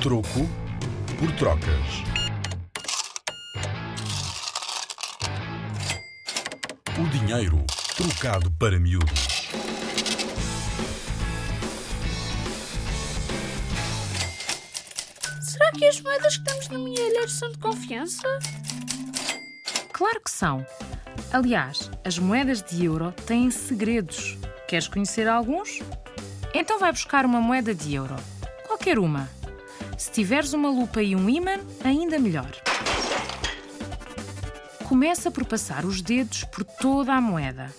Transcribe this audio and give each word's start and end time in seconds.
Troco 0.00 0.46
por 1.18 1.32
trocas. 1.32 2.04
O 6.98 7.08
dinheiro 7.08 7.64
trocado 7.96 8.50
para 8.52 8.78
miúdos. 8.78 9.48
Será 15.40 15.72
que 15.72 15.86
as 15.86 16.00
moedas 16.00 16.36
que 16.36 16.44
temos 16.44 16.68
no 16.68 16.78
milheiro 16.78 17.28
são 17.28 17.50
de 17.50 17.58
confiança? 17.58 18.28
Claro 19.92 20.20
que 20.22 20.30
são. 20.30 20.64
Aliás, 21.32 21.90
as 22.04 22.18
moedas 22.18 22.62
de 22.62 22.84
euro 22.84 23.12
têm 23.26 23.50
segredos. 23.50 24.36
Queres 24.68 24.88
conhecer 24.88 25.26
alguns? 25.26 25.80
Então 26.54 26.78
vai 26.78 26.92
buscar 26.92 27.24
uma 27.24 27.40
moeda 27.40 27.74
de 27.74 27.94
euro. 27.94 28.14
Qualquer 28.66 28.98
uma. 28.98 29.28
Se 29.96 30.10
tiveres 30.10 30.52
uma 30.52 30.68
lupa 30.68 31.02
e 31.02 31.16
um 31.16 31.28
ímã, 31.28 31.58
ainda 31.82 32.18
melhor. 32.18 32.50
Começa 34.84 35.30
por 35.30 35.44
passar 35.44 35.84
os 35.84 36.02
dedos 36.02 36.44
por 36.44 36.64
toda 36.64 37.14
a 37.14 37.20
moeda. 37.20 37.74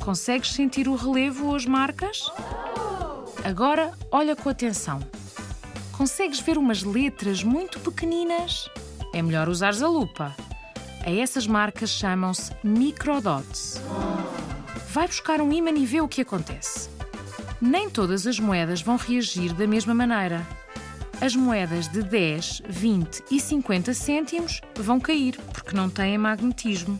Consegues 0.00 0.52
sentir 0.52 0.88
o 0.88 0.96
relevo 0.96 1.46
ou 1.46 1.56
as 1.56 1.64
marcas? 1.64 2.30
Agora 3.44 3.92
olha 4.10 4.34
com 4.34 4.48
atenção. 4.48 5.00
Consegues 5.92 6.40
ver 6.40 6.58
umas 6.58 6.82
letras 6.82 7.42
muito 7.42 7.78
pequeninas? 7.78 8.68
É 9.12 9.22
melhor 9.22 9.48
usares 9.48 9.80
a 9.80 9.88
lupa. 9.88 10.34
A 11.06 11.10
essas 11.10 11.46
marcas 11.46 11.90
chamam-se 11.90 12.52
microdots. 12.64 13.80
Vai 14.90 15.06
buscar 15.06 15.40
um 15.40 15.52
ímã 15.52 15.70
e 15.70 15.86
vê 15.86 16.00
o 16.00 16.08
que 16.08 16.22
acontece. 16.22 16.90
Nem 17.60 17.88
todas 17.88 18.26
as 18.26 18.40
moedas 18.40 18.82
vão 18.82 18.96
reagir 18.96 19.52
da 19.52 19.66
mesma 19.66 19.94
maneira. 19.94 20.46
As 21.20 21.34
moedas 21.34 21.88
de 21.88 22.02
10, 22.02 22.62
20 22.68 23.24
e 23.30 23.40
50 23.40 23.94
cêntimos 23.94 24.60
vão 24.76 24.98
cair 25.00 25.38
porque 25.52 25.74
não 25.74 25.88
têm 25.88 26.18
magnetismo. 26.18 26.98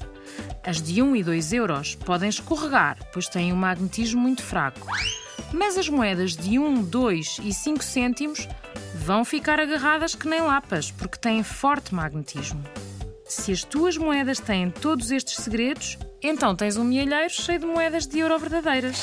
As 0.65 0.81
de 0.81 1.03
1 1.03 1.17
e 1.17 1.23
2 1.23 1.53
euros 1.53 1.95
podem 1.95 2.29
escorregar, 2.29 2.97
pois 3.13 3.29
têm 3.29 3.53
um 3.53 3.57
magnetismo 3.57 4.21
muito 4.21 4.43
fraco. 4.43 4.87
Mas 5.53 5.77
as 5.77 5.89
moedas 5.89 6.37
de 6.37 6.59
1, 6.59 6.85
2 6.85 7.41
e 7.45 7.53
5 7.53 7.85
cêntimos 7.85 8.49
vão 8.95 9.25
ficar 9.25 9.61
agarradas 9.61 10.15
que 10.15 10.29
nem 10.29 10.41
lapas, 10.41 10.91
porque 10.91 11.19
têm 11.19 11.43
forte 11.43 11.95
magnetismo. 11.95 12.63
Se 13.27 13.53
as 13.53 13.63
tuas 13.63 13.97
moedas 13.97 14.39
têm 14.41 14.71
todos 14.71 15.11
estes 15.11 15.37
segredos, 15.37 15.99
então 16.23 16.55
tens 16.55 16.77
um 16.77 16.85
mielheiro 16.85 17.31
cheio 17.31 17.59
de 17.59 17.67
moedas 17.67 18.07
de 18.07 18.21
euro 18.21 18.39
verdadeiras. 18.39 19.03